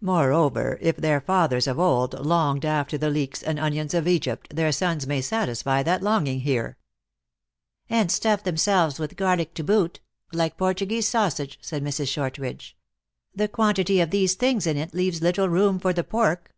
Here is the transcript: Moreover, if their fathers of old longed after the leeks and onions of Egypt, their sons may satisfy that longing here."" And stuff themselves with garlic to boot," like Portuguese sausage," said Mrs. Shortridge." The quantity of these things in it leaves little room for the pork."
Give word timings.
Moreover, 0.00 0.76
if 0.80 0.96
their 0.96 1.20
fathers 1.20 1.68
of 1.68 1.78
old 1.78 2.14
longed 2.14 2.64
after 2.64 2.98
the 2.98 3.10
leeks 3.10 3.44
and 3.44 3.60
onions 3.60 3.94
of 3.94 4.08
Egypt, 4.08 4.56
their 4.56 4.72
sons 4.72 5.06
may 5.06 5.20
satisfy 5.20 5.84
that 5.84 6.02
longing 6.02 6.40
here."" 6.40 6.78
And 7.88 8.10
stuff 8.10 8.42
themselves 8.42 8.98
with 8.98 9.14
garlic 9.14 9.54
to 9.54 9.62
boot," 9.62 10.00
like 10.32 10.56
Portuguese 10.56 11.06
sausage," 11.06 11.60
said 11.62 11.84
Mrs. 11.84 12.08
Shortridge." 12.08 12.76
The 13.36 13.46
quantity 13.46 14.00
of 14.00 14.10
these 14.10 14.34
things 14.34 14.66
in 14.66 14.76
it 14.76 14.94
leaves 14.94 15.22
little 15.22 15.48
room 15.48 15.78
for 15.78 15.92
the 15.92 16.02
pork." 16.02 16.56